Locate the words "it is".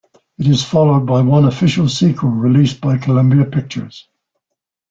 0.39-0.63